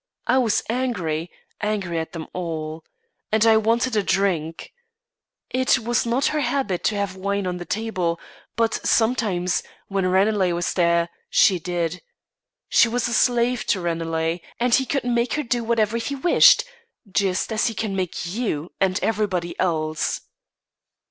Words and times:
I 0.25 0.39
was 0.39 0.63
angry; 0.67 1.29
angry 1.61 1.99
at 1.99 2.11
them 2.11 2.25
all, 2.33 2.83
and 3.31 3.45
I 3.45 3.55
wanted 3.57 3.95
a 3.95 4.01
drink. 4.01 4.73
It 5.51 5.77
was 5.77 6.07
not 6.07 6.25
her 6.33 6.39
habit 6.39 6.83
to 6.85 6.95
have 6.95 7.15
wine 7.15 7.45
on 7.45 7.57
the 7.57 7.65
table; 7.65 8.19
but 8.55 8.73
sometimes, 8.83 9.61
when 9.89 10.07
Ranelagh 10.07 10.55
was 10.55 10.73
there, 10.73 11.09
she 11.29 11.59
did. 11.59 12.01
She 12.67 12.87
was 12.87 13.07
a 13.07 13.13
slave 13.13 13.63
to 13.67 13.79
Ranelagh, 13.79 14.39
and 14.59 14.73
he 14.73 14.87
could 14.87 15.03
make 15.03 15.33
her 15.35 15.43
do 15.43 15.63
whatever 15.63 15.97
he 15.97 16.15
wished, 16.15 16.63
just 17.07 17.53
as 17.53 17.67
he 17.67 17.75
can 17.75 17.95
make 17.95 18.25
you 18.25 18.71
and 18.81 18.99
everybody 19.03 19.53
else." 19.59 20.21